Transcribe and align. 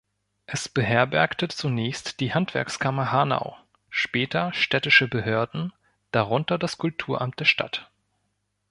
Es 0.47 0.67
beherbergte 0.67 1.47
zunächst 1.47 2.21
die 2.21 2.33
Handwerkskammer 2.33 3.11
Hanau, 3.11 3.55
später 3.91 4.51
städtische 4.51 5.07
Behörden, 5.07 5.73
darunter 6.09 6.57
das 6.57 6.79
Kulturamt 6.79 7.39
der 7.39 7.45
Stadt. 7.45 7.91